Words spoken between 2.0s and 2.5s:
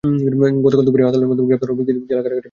জেলা কারাগারে পাঠানো হয়েছে।